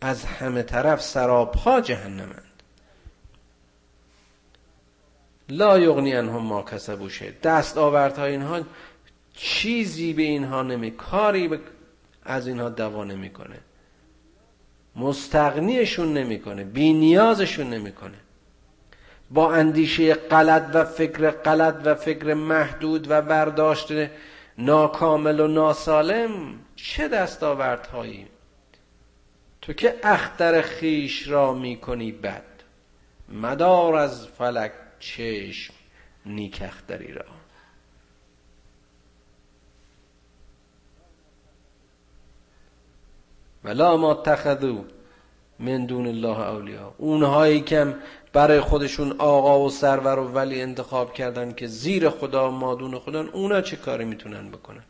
[0.00, 2.44] از همه طرف سرابها جهنمند.
[5.48, 7.08] لا یغنی انهم ما کسبوا
[7.42, 8.60] دست آوردهای اینها
[9.34, 11.58] چیزی به اینها نمی کاری
[12.24, 13.58] از اینها دوا نمی‌کنه
[14.96, 18.18] مستغنیشون نمی‌کنه بی نیازشون نمی‌کنه
[19.30, 23.88] با اندیشه غلط و فکر غلط و فکر محدود و برداشت
[24.58, 26.30] ناکامل و ناسالم
[26.76, 28.26] چه دستاوردهایی
[29.62, 32.42] تو که اختر خیش را می‌کنی بد.
[33.28, 35.74] مدار از فلک چشم
[36.26, 37.24] نیک اختری را.
[43.64, 44.84] ولا ما تخذو
[45.58, 47.94] من دون الله اولیا اونهایی که
[48.32, 53.60] برای خودشون آقا و سرور و ولی انتخاب کردن که زیر خدا مادون خدا اونا
[53.60, 54.82] چه کاری می‌تونن بکنن؟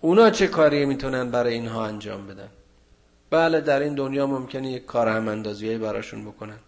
[0.00, 2.48] اونا چه کاری می‌تونن برای اینها انجام بدن؟
[3.30, 6.58] بله در این دنیا ممکنه یک کار هم اندازیایی براشون بکنن.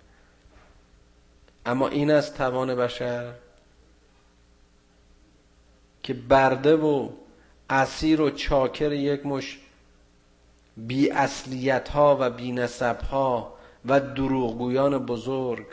[1.66, 3.32] اما این از توان بشر
[6.02, 7.08] که برده و
[7.70, 9.58] اسیر و چاکر یک مش
[10.76, 13.51] بی اصلیت ها و بی نسب ها
[13.86, 15.66] و دروغگویان بزرگ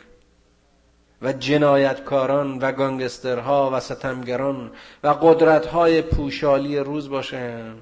[1.22, 4.70] و جنایتکاران و گانگسترها و ستمگران
[5.02, 7.74] و قدرتهای پوشالی روز باشن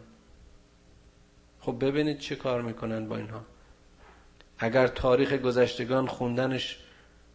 [1.60, 3.40] خب ببینید چه کار می‌کنن با اینها.
[4.58, 6.78] اگر تاریخ گذشتگان خوندنش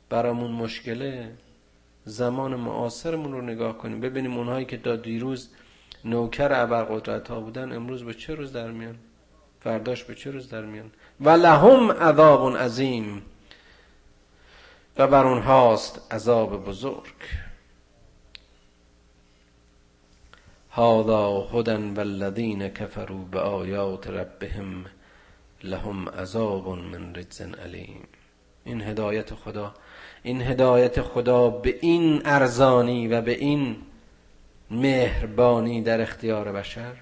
[0.09, 1.31] برامون مشکله
[2.05, 3.99] زمان معاصرمون رو نگاه کنیم.
[3.99, 5.49] ببینیم اونهایی که تا دیروز
[6.05, 8.95] نوکر ابرقدرت ها بودن امروز به چه روز در میان؟
[9.63, 10.91] فرداش به چه روز در میان؟
[11.21, 13.21] و لهم عذاب عظیم.
[14.97, 17.13] و بر اونهاست عذاب بزرگ.
[20.71, 24.85] هذا هدن والذین کفروا بآیات ربهم
[25.63, 28.07] لهم عذاب من رجز علیم.
[28.65, 29.73] این هدایت خدا
[30.23, 33.75] این هدایت خدا به این ارزانی و به این
[34.71, 36.95] مهربانی در اختیار بشر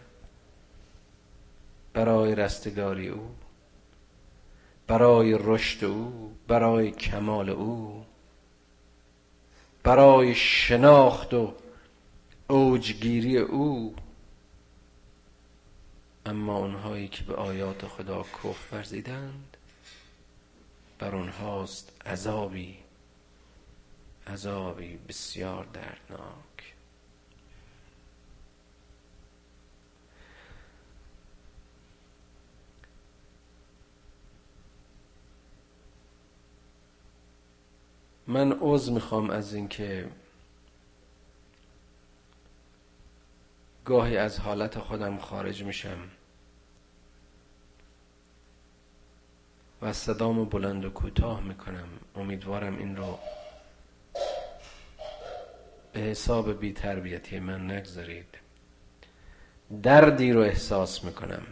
[1.94, 3.36] برای رستگاری او
[4.88, 8.06] برای رشد او برای کمال او
[9.84, 11.54] برای شناخت و
[12.48, 13.96] اوجگیری او.
[16.26, 19.58] اما اونهایی که به آیات خدا کف ورزیدند
[21.00, 22.78] بر اونهاست عذابی
[24.28, 26.76] عذابی بسیار دردناک.
[38.32, 40.10] من عذر می‌خوام از اینکه
[43.86, 45.98] گاهی از حالت خودم خارج میشم
[49.82, 51.88] و صدامو بلند و کوتاه می‌کنم.
[52.16, 53.20] امیدوارم این رو
[55.94, 58.38] به حساب بی تربیتی من نگذارید.
[59.84, 61.44] دردی رو احساس می‌کنم.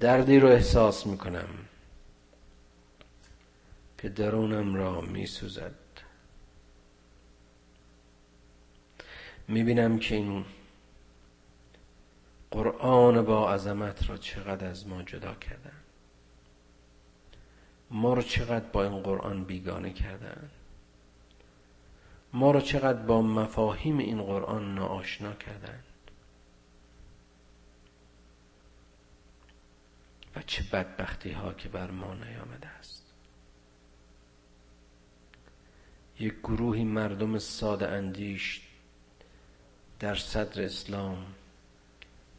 [0.00, 1.48] دردی رو احساس می‌کنم.
[3.98, 5.74] که درونم را میسوزد.
[9.48, 10.44] می‌بینم که این
[12.50, 15.76] قرآن با عظمت را چقدر از ما جدا کردن
[17.90, 20.50] ما رو چقدر با این قرآن بیگانه کردن
[22.32, 25.84] ما رو چقدر با مفاهیم این قرآن ناآشنا کردند
[30.36, 32.95] و چه بدبختی ها که بر ما نیامده است.
[36.20, 38.62] یک گروهی مردم ساده اندیش
[40.00, 41.26] در صدر اسلام.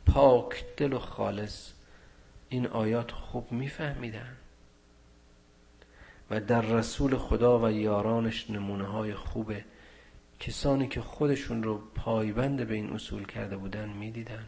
[0.06, 1.72] پاک دل و خالص
[2.50, 4.36] این آیات خوب میفهمیدن
[6.30, 9.66] و در رسول خدا و یارانش نمونه های خوبه
[10.40, 14.46] کسانی که خودشون رو پایبند به این اصول کرده بودن می‌دیدن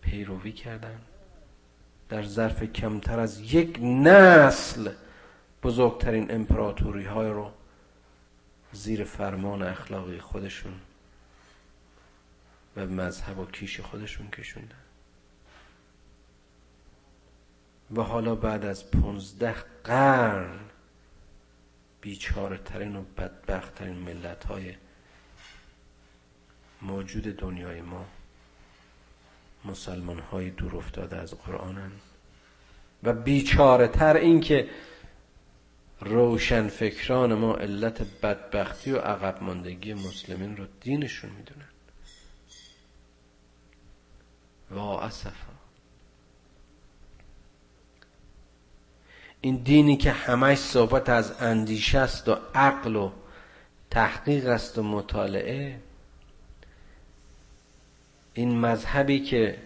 [0.00, 0.98] پیروی کردن.
[2.08, 4.92] در ظرف کمتر از یک نسل
[5.62, 7.50] بزرگترین امپراتوری های رو
[8.74, 10.80] زیر فرمان اخلاقی خودشون
[12.76, 14.76] و مذهب و کیش خودشون کشوندن.
[17.96, 19.54] و حالا بعد از پونزده
[19.84, 20.58] قرن
[22.00, 24.74] بیچاره ترین و بدبخت ترین ملت های
[26.82, 28.06] موجود دنیای ما
[29.64, 31.92] مسلمان های دور افتاده از قرآنن.
[33.02, 34.68] و بیچاره تر این که
[36.00, 41.68] روشن فکران ما علت بدبختی و عقب ماندگی مسلمین رو دینشون می‌دونن.
[44.70, 45.54] وا اسفا
[49.40, 53.10] این دینی که همش صحبت از اندیشه است و عقل و
[53.90, 55.80] تحقیق است و مطالعه
[58.34, 59.58] این مذهبی که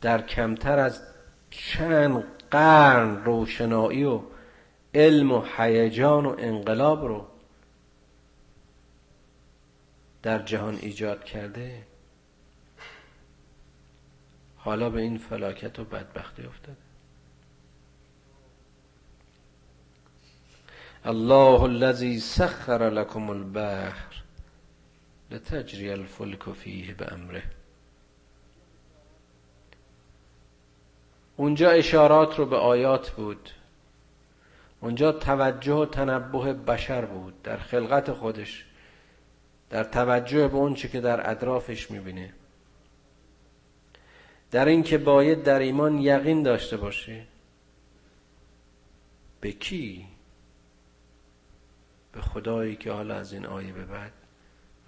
[0.00, 1.02] در کمتر از
[1.50, 4.20] چند قرن روشنایی و
[4.94, 7.26] علم و هیجان و انقلاب رو
[10.22, 11.82] در جهان ایجاد کرده.
[14.56, 16.76] حالا به این فلاکت و بدبختی افتاده.
[21.04, 24.22] الله الذي سخر لكم البحر
[25.30, 27.42] لتجري الفلك فيه بأمره.
[31.36, 33.50] اونجا اشارات رو به آیات بود.
[34.84, 38.64] اونجا توجه و تنبه بشر بود در خلقت خودش
[39.70, 42.32] در توجه به اون که در اطرافش می‌بینه.
[44.50, 47.26] در اینکه باید در ایمان یقین داشته باشه
[49.40, 50.06] به کی؟
[52.12, 54.12] به خدایی که حالا از این آیه به بعد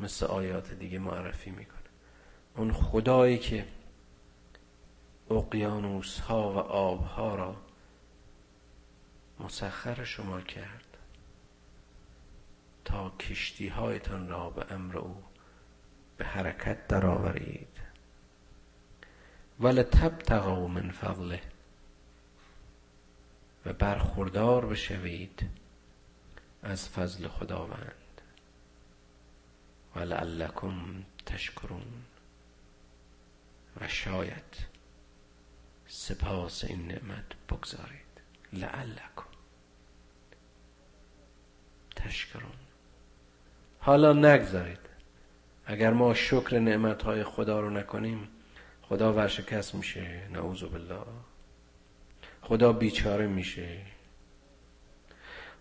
[0.01, 1.77] مثل آیات دیگه معرفی می‌کنه.
[2.57, 3.65] اون خدایی که
[5.31, 7.66] اقیانوس ها و آبها را
[9.41, 10.97] مسخر شما کرد.
[12.85, 15.25] تا کشتی هایتان را به امر او
[16.17, 17.69] به حرکت درآورید.
[19.61, 21.43] ولتبتغوا من فضله.
[23.67, 25.49] و برخوردار بشوید
[26.63, 28.21] از فضل خداوند.
[29.97, 32.05] ولعلکم تشکرون.
[33.81, 34.67] و شاید
[35.89, 38.21] سپاس این نعمت بگذارید.
[38.53, 39.26] لعلکم.
[41.97, 42.53] تشکرون.
[43.79, 44.79] حالا نگذارید.
[45.67, 48.29] اگر ما شکر نعمت های خدا رو نکنیم
[48.83, 50.21] خدا ورشکست میشه.
[50.33, 50.97] نعوذ بالله.
[52.43, 53.79] خدا بیچاره میشه.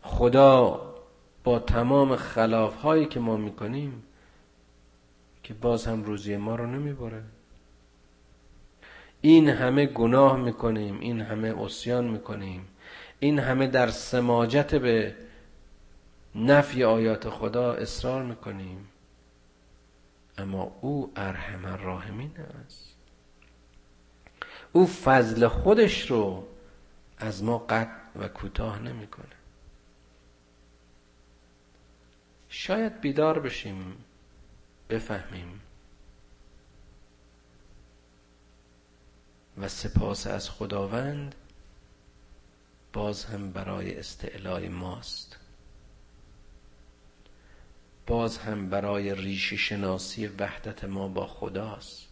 [0.01, 0.81] خدا
[1.43, 4.03] با تمام خلاف هایی که ما می‌کنیم
[5.43, 7.23] که باز هم روزی ما رو نمی‌بره.
[9.21, 12.67] این همه گناه می‌کنیم این همه اسیان می‌کنیم
[13.19, 15.15] این همه در سماجت به
[16.35, 18.87] نفی آیات خدا اصرار می‌کنیم.
[20.37, 22.31] اما او ارحم الراحمین
[22.65, 22.95] است.
[24.71, 26.47] او فضل خودش رو
[27.17, 29.25] از ما قطع و کوتاه نمی‌کنه.
[32.49, 34.03] شاید بیدار بشیم
[34.89, 35.61] بفهمیم.
[39.57, 41.35] و سپاس از خداوند
[42.93, 45.39] باز هم برای استعلای ماست.
[48.07, 52.07] باز هم برای ریشه شناسی وحدت ما با خداست.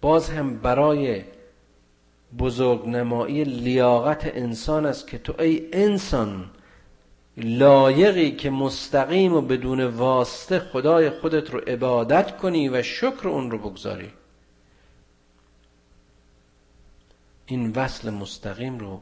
[0.00, 1.24] باز هم برای
[2.38, 6.50] بزرگ نمایی لیاقت انسان است که تو ای انسان
[7.36, 13.58] لایقی که مستقیم و بدون واسطه خدای خودت رو عبادت کنی و شکر اون رو
[13.58, 14.12] بگذاری.
[17.46, 19.00] این وصل مستقیم رو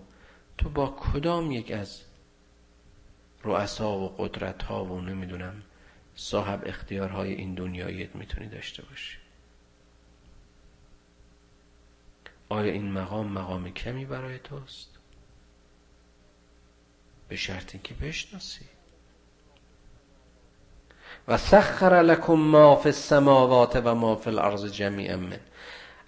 [0.59, 2.01] تو با کدام یک از
[3.45, 5.63] رؤسا و قدرت ها و نمی‌دونم
[6.17, 9.19] صاحب اختیارهای این دنیاییت می‌تونی داشته باشی.
[12.49, 14.89] آیا این مقام مقام کمی برای توست؟
[17.29, 18.65] به شرط اینکه بشناسی.
[21.29, 25.17] و سخر لکم ما فی السماوات و ما فی الارض جمیعا.
[25.17, 25.41] من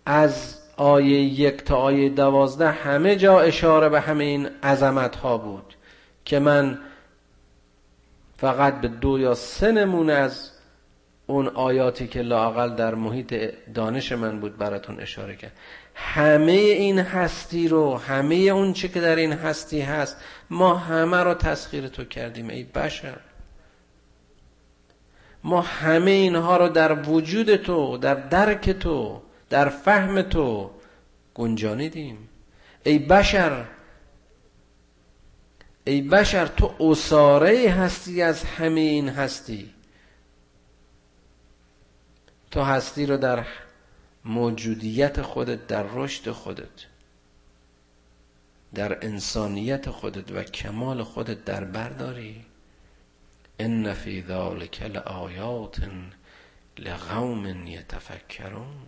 [0.07, 5.75] از آیه یک تا آیه دوازده همه جا اشاره به همه این عظمت ها بود
[6.25, 6.79] که من
[8.39, 10.51] فقط به دو یا سه نمونه از
[11.27, 13.35] اون آیاتی که لاقل در محیط
[13.75, 15.53] دانش من بود براتون اشاره کرد.
[15.95, 20.17] همه این هستی رو همه اون چی که در این هستی هست
[20.51, 23.17] ما همه رو تسخیر تو کردیم ای بشر.
[25.45, 30.71] ما همه اینها رو در وجود تو در درک تو در فهم تو
[31.35, 32.29] گنجانیدیم.
[32.85, 33.65] ای بشر
[35.89, 39.75] ای بشر تو اساره هستی از همه این هستی.
[42.51, 43.47] تو هستی رو در
[44.25, 46.87] موجودیت خودت در رشد خودت
[48.75, 52.45] در انسانیت خودت و کمال خودت در برداری
[53.59, 55.91] ان فی ذلک لآیات
[56.79, 58.87] لقوم یتفکرون.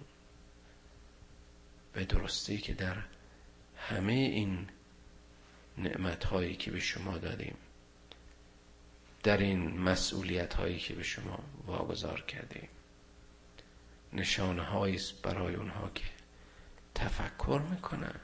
[1.93, 2.97] به درستی که در
[3.77, 4.67] همه این
[5.79, 7.57] نعمت هایی که به شما دادیم.
[9.23, 12.69] در این مسئولیت هایی که به شما واگذار کردیم.
[14.13, 16.05] نشانه است برای اونها که
[16.95, 18.21] تفکر می‌کنن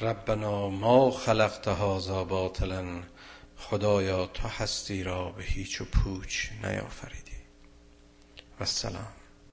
[0.00, 3.02] ربنا ما خلقت هذا باطلا
[3.56, 7.36] خدایا تو هستی را به هیچ و پوچ نیافریدی.
[8.60, 9.12] و سلام.